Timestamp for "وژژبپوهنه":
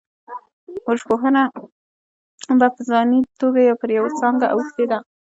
0.87-1.43